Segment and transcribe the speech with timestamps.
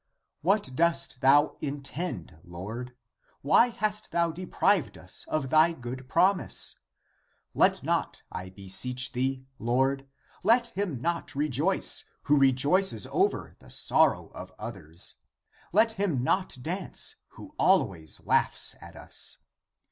[0.41, 2.95] What dost thou intend, Lord?
[3.43, 6.77] Why hast thou deprived us of thy good promise?
[7.53, 9.45] Let not, I beseech thee.
[9.59, 10.07] Lord,
[10.43, 15.17] let not him rejoice, who rejoices over the sorrow of others.
[15.71, 19.37] Let him not dance, who always laughs at us